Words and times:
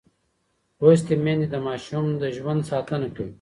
لوستې 0.81 1.15
میندې 1.23 1.47
د 1.51 1.55
ماشوم 1.67 2.05
د 2.21 2.23
ژوند 2.37 2.61
ساتنه 2.71 3.07
کوي. 3.15 3.29